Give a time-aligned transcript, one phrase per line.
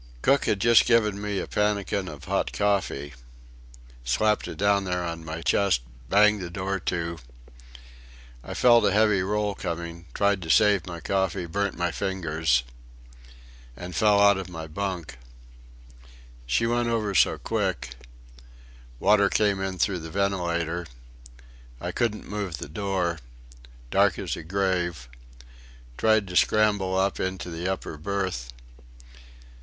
[0.23, 3.13] "Cook had just given me a pannikin of hot coffee....
[4.03, 7.19] Slapped it down there, on my chest banged the door to....
[8.43, 12.63] I felt a heavy roll coming; tried to save my coffee, burnt my fingers...
[13.77, 15.19] and fell out of my bunk....
[16.47, 17.93] She went over so quick....
[18.99, 20.87] Water came in through the ventilator....
[21.79, 23.19] I couldn't move the door...
[23.91, 25.07] dark as a grave...
[25.95, 28.51] tried to scramble up into the upper berth....